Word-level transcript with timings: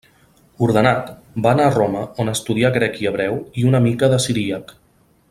Ordenat, 0.67 1.11
va 1.47 1.51
anar 1.55 1.67
a 1.71 1.75
Roma 1.75 2.01
on 2.23 2.33
estudià 2.33 2.71
grec 2.81 2.99
i 3.05 3.09
hebreu 3.11 3.39
i 3.65 3.71
una 3.73 3.83
mica 3.89 4.13
de 4.15 4.23
siríac. 4.29 4.79